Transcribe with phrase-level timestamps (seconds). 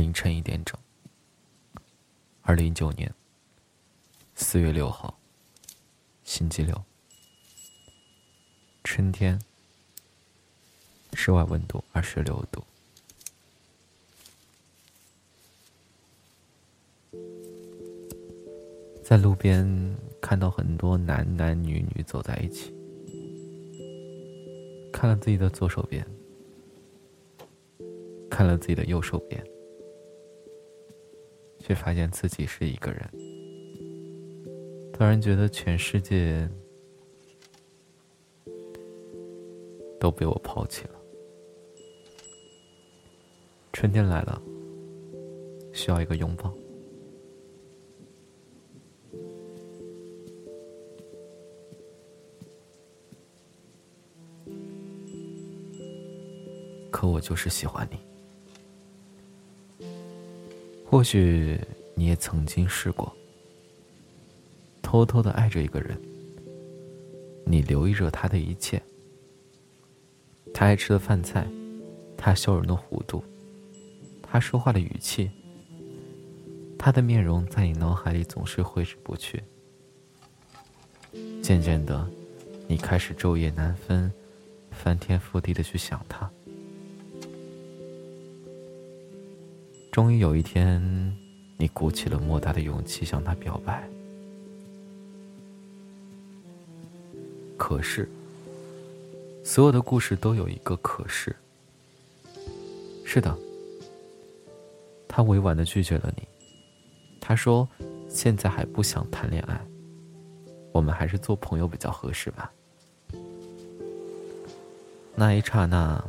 [0.00, 0.74] 凌晨一点整。
[2.40, 3.14] 二零一九年
[4.34, 5.20] 四月六号，
[6.24, 6.82] 星期六。
[8.82, 9.38] 春天，
[11.12, 12.64] 室外温度二十六度。
[19.04, 22.72] 在路边看到很多男男女女走在一起，
[24.90, 26.02] 看了自己的左手边，
[28.30, 29.44] 看了自己的右手边，
[31.70, 33.08] 却发现自己是一个人，
[34.92, 36.50] 突然觉得全世界
[40.00, 41.00] 都被我抛弃了。
[43.72, 44.42] 春天来了，
[45.72, 46.52] 需要一个拥抱。
[56.90, 58.19] 可我就是喜欢你。
[60.90, 61.56] 或许
[61.94, 63.16] 你也曾经试过，
[64.82, 65.96] 偷偷的爱着一个人。
[67.46, 68.82] 你留意着他的一切，
[70.52, 71.46] 他爱吃的饭菜，
[72.16, 73.22] 他笑容的弧度，
[74.20, 75.30] 他说话的语气，
[76.76, 79.40] 他的面容在你脑海里总是挥之不去。
[81.40, 82.10] 渐渐的，
[82.66, 84.12] 你开始昼夜难分，
[84.72, 86.28] 翻天覆地的去想他。
[89.90, 90.80] 终于有一天，
[91.56, 93.88] 你鼓起了莫大的勇气向他表白。
[97.56, 98.08] 可是，
[99.44, 101.34] 所有的故事都有一个可是。
[103.04, 103.36] 是的，
[105.08, 106.22] 他委婉的拒绝了你。
[107.20, 107.68] 他说
[108.08, 109.60] ：“现在还不想谈恋爱，
[110.72, 112.52] 我们还是做朋友比较合适吧。”
[115.16, 116.02] 那一刹那，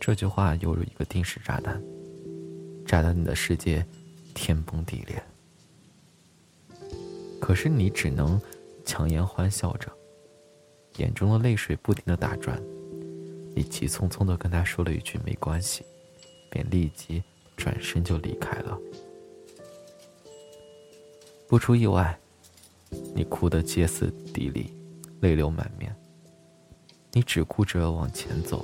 [0.00, 1.82] 这句话犹如一个定时炸弹。
[2.92, 3.82] 炸得你的世界
[4.34, 5.22] 天崩地裂。
[7.40, 8.38] 可是你只能
[8.84, 9.90] 强颜欢笑着，
[10.98, 12.62] 眼中的泪水不停的打转。
[13.56, 15.86] 你急匆匆的跟他说了一句“没关系”，
[16.52, 17.22] 便立即
[17.56, 18.78] 转身就离开了。
[21.48, 22.18] 不出意外，
[23.14, 24.70] 你哭得歇斯底里，
[25.22, 25.96] 泪流满面。
[27.10, 28.62] 你只顾着往前走，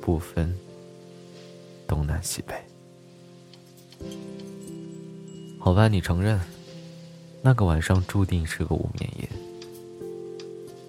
[0.00, 0.56] 不分
[1.88, 2.54] 东南西北。
[5.58, 6.38] 好吧，你承认，
[7.42, 9.28] 那个晚上注定是个无眠夜。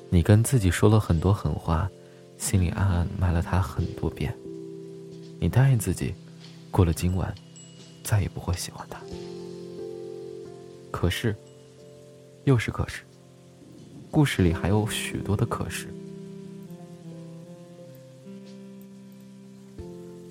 [0.09, 1.89] 你跟自己说了很多狠话，
[2.37, 4.35] 心里暗暗骂了他很多遍。
[5.39, 6.13] 你答应自己，
[6.71, 7.33] 过了今晚，
[8.03, 8.99] 再也不会喜欢他。
[10.91, 11.35] 可是，
[12.45, 13.01] 又是可是，
[14.09, 15.87] 故事里还有许多的可是。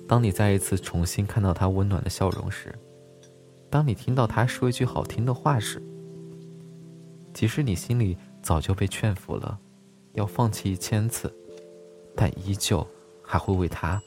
[0.07, 2.73] 当你再一次重新看到他温暖的笑容时，
[3.69, 5.81] 当你听到他说一句好听的话时，
[7.33, 9.59] 即使你心里早就被劝服了，
[10.13, 11.33] 要放弃一千次，
[12.15, 12.85] 但依旧
[13.23, 13.99] 还会为他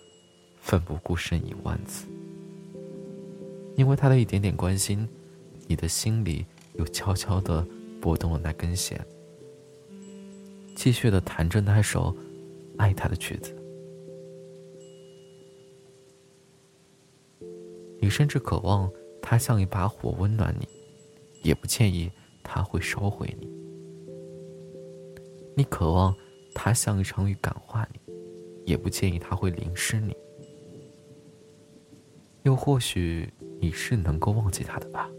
[0.61, 2.07] 奋不顾身一万次。
[3.75, 5.09] 因为他的一点点关心，
[5.67, 7.67] 你的心里又悄悄地
[8.01, 9.05] 拨动了那根弦，
[10.77, 12.17] 继续的弹着那首
[12.77, 13.53] 爱他的曲子。
[18.09, 18.91] 你甚至渴望。
[19.21, 20.67] 他像一把火温暖你，
[21.43, 22.11] 也不介意
[22.43, 23.47] 他会烧毁你。
[25.55, 26.17] 你渴望
[26.55, 28.01] 他像一场雨感化你，
[28.65, 30.17] 也不介意他会淋湿你。
[32.45, 33.31] 又或许
[33.61, 35.11] 你是能够忘记他的吧？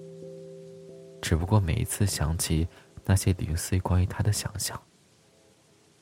[1.22, 2.68] 只不过每一次想起
[3.06, 4.82] 那些零碎关于他的想象，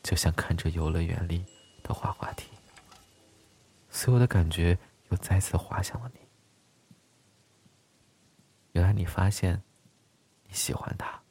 [0.02, 1.44] 就像看着游乐园里
[1.84, 2.48] 的滑滑梯，
[3.90, 4.78] 所有的感觉
[5.10, 6.20] 又再次滑向了你。
[8.78, 9.64] 原来你发现，
[10.44, 11.24] 你喜欢他，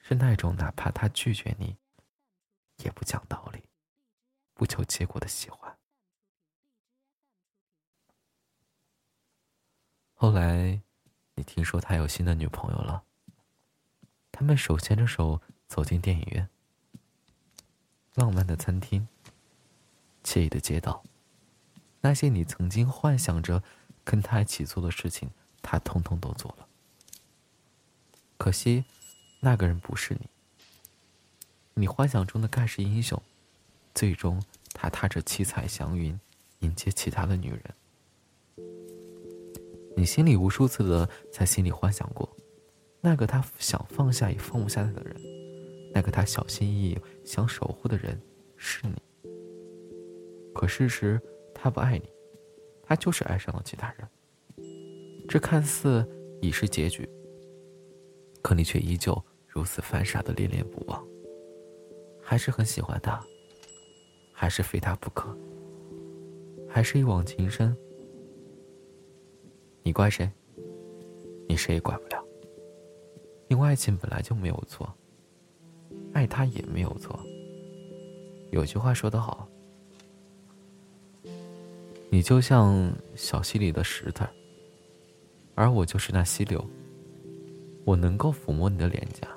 [0.00, 1.76] 是那种哪怕他拒绝你，
[2.78, 3.62] 也不讲道理、
[4.52, 5.78] 不求结果的喜欢。
[10.14, 10.82] 后来，
[11.36, 13.04] 你听说他有新的女朋友了，
[14.32, 16.50] 他们手牵着手走进电影院，
[18.14, 19.06] 浪漫的餐厅，
[20.24, 21.04] 惬意的街道，
[22.00, 23.62] 那些你曾经幻想着
[24.02, 25.30] 跟他一起做的事情。
[25.62, 26.66] 他通通都做了，
[28.36, 28.84] 可惜，
[29.40, 30.28] 那个人不是你。
[31.74, 33.20] 你幻想中的盖世英雄，
[33.94, 34.42] 最终
[34.74, 36.18] 他踏着七彩祥云，
[36.58, 37.62] 迎接其他的女人。
[39.96, 42.28] 你心里无数次的在心里幻想过，
[43.00, 45.16] 那个他想放下也放不下来的人，
[45.94, 48.20] 那个他小心翼翼想守护的人，
[48.56, 49.00] 是你。
[50.54, 51.20] 可事实，
[51.54, 52.10] 他不爱你，
[52.82, 54.08] 他就是爱上了其他人。
[55.32, 56.06] 这看似
[56.42, 57.08] 已是结局，
[58.42, 61.02] 可你却依旧如此犯傻的恋恋不忘，
[62.22, 63.18] 还是很喜欢他，
[64.30, 65.34] 还是非他不可，
[66.68, 67.74] 还是一往情深。
[69.82, 70.30] 你怪谁？
[71.48, 72.22] 你谁也怪不了。
[73.48, 74.94] 因为爱情本来就没有错，
[76.12, 77.18] 爱他也没有错。
[78.50, 79.48] 有句话说得好。
[82.10, 84.26] 你就像小溪里的石头，
[85.54, 86.64] 而我就是那溪流。
[87.84, 89.28] 我能够抚摸你的脸颊，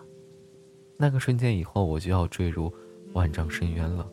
[0.98, 2.72] 那个瞬间以后，我就要坠入
[3.14, 4.08] 万丈深渊了。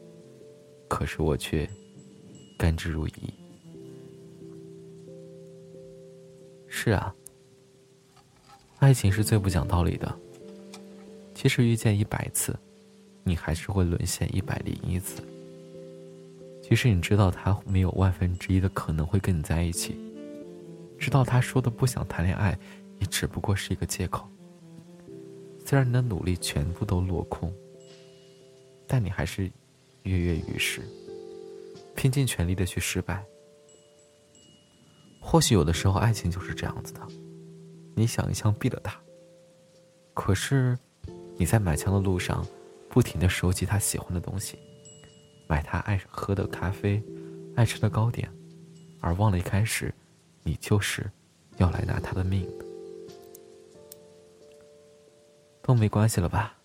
[0.88, 1.68] 可是我却
[2.58, 3.12] 甘之如饴。
[6.66, 7.14] 是啊，
[8.78, 10.14] 爱情是最不讲道理的。
[11.34, 12.58] 即使遇见一百次，
[13.24, 15.22] 你还是会沦陷一百零一次。
[16.62, 19.94] 即使你知道他没有万分之一的可能会跟你在一起，
[21.02, 22.56] 知道他说的不想谈恋爱，
[23.00, 24.24] 也只不过是一个借口。
[25.66, 27.52] 虽然你的努力全部都落空，
[28.86, 29.50] 但你还是
[30.04, 30.80] 跃跃欲试，
[31.96, 33.20] 拼尽全力的去失败。
[35.20, 37.00] 或许有的时候爱情就是这样子的，
[37.96, 38.96] 你想一枪毙了他，
[40.14, 40.78] 可是
[41.36, 42.46] 你在买枪的路上，
[42.88, 44.56] 不停的收集他喜欢的东西。
[45.48, 47.02] 买他爱喝的咖啡，
[47.56, 48.32] 爱吃的糕点，
[49.00, 49.91] 而忘了一开始，
[50.42, 51.10] 你就是
[51.58, 52.64] 要来拿他的命的。
[55.62, 56.56] 都没关系了吧？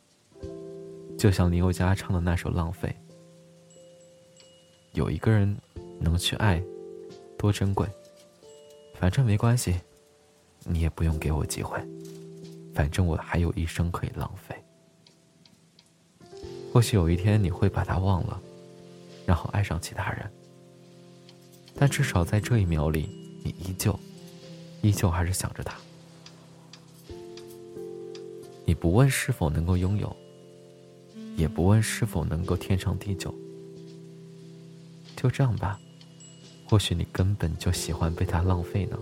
[1.18, 2.90] 就像林宥嘉唱的那首《浪费》，
[4.94, 5.58] 有一个人
[6.00, 6.62] 能去爱，
[7.38, 7.88] 多珍贵。
[9.00, 9.80] 反正没关系，
[10.64, 11.80] 你也不用给我机会，
[12.74, 14.56] 反正我还有一生可以浪费。
[16.74, 18.42] 或许有一天你会把他忘了。
[19.26, 20.32] 然后爱上其他人，
[21.76, 23.98] 但至少在这一秒里，你依旧，
[24.82, 25.78] 依旧还是想着他。
[28.66, 30.16] 你不问是否能够拥有，
[31.36, 33.34] 也不问是否能够天长地久。
[35.16, 35.80] 就这样吧，
[36.70, 38.98] 或许你根本就喜欢被他浪费呢。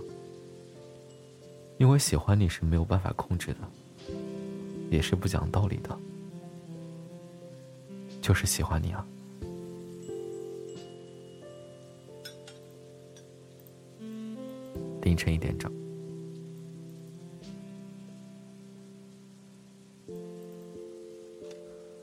[1.78, 3.58] 因为喜欢你是没有办法控制的，
[4.90, 5.98] 也是不讲道理的，
[8.22, 9.06] 就是喜欢你啊。
[15.06, 15.72] 凌晨一点整。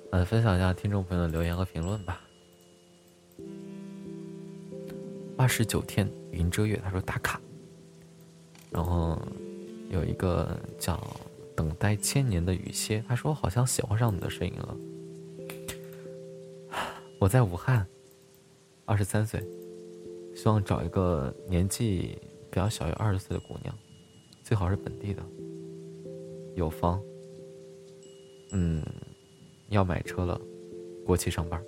[0.09, 2.21] 来分享一下听众朋友的留言和评论吧。
[5.35, 7.41] 二十九天云遮月，他说打卡。
[8.71, 9.21] 然后
[9.89, 11.05] 有一个叫
[11.57, 14.77] 等待千年的雨歇，他说好像喜欢上你的声音了。
[17.19, 17.85] 我在武汉，
[18.85, 19.45] 二十三岁，
[20.33, 22.17] 希望找一个年纪。
[22.53, 23.75] 比较小于二十岁的姑娘，
[24.43, 25.23] 最好是本地的，
[26.53, 27.01] 有房。
[28.51, 28.85] 嗯，
[29.69, 30.39] 要买车了，
[31.03, 31.59] 国企上班。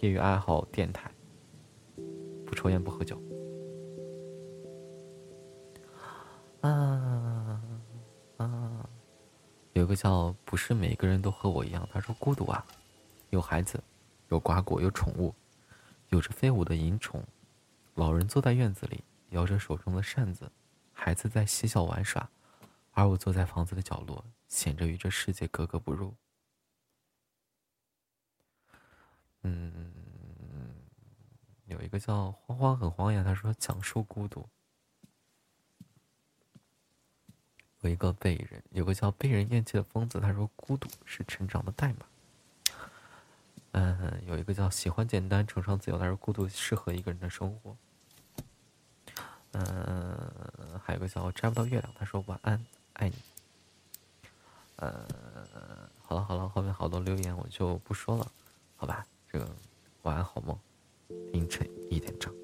[0.00, 1.12] 业余爱好电台，
[2.46, 3.20] 不抽烟不喝酒。
[6.62, 7.60] 啊
[8.38, 8.88] 啊！
[9.74, 12.64] 有个叫不是每个人都和我一样，他说孤独啊，
[13.28, 13.78] 有孩子，
[14.30, 15.34] 有瓜果，有宠物，
[16.08, 17.22] 有着飞舞的银宠。
[17.94, 20.50] 老人坐在院子里，摇着手中的扇子，
[20.92, 22.30] 孩子在嬉笑玩耍，
[22.92, 26.14] 而我坐在房子的角落，显着与这世界格格不入。
[29.42, 29.92] 嗯，
[31.66, 34.48] 有一个叫慌慌很慌呀，他说讲述孤独。
[37.80, 42.06] 有一个被人，有个叫被人厌弃的疯子，他说孤独是成长的代码。
[43.72, 45.98] 嗯，有一个叫喜欢简单，崇尚自由。
[45.98, 47.76] 但是孤独适合一个人的生活。
[49.52, 51.94] 嗯，还有个叫摘不到月亮。
[51.98, 52.64] 他说晚安，
[52.94, 53.16] 爱你。
[54.76, 54.92] 嗯，
[56.02, 58.26] 好了好了，后面好多留言我就不说了，
[58.76, 59.06] 好吧？
[59.30, 59.48] 这个
[60.02, 60.58] 晚安好梦，
[61.32, 62.41] 凌晨一点整。